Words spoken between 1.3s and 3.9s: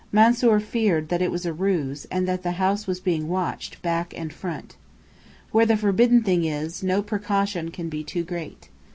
a ruse, and that the house was being watched,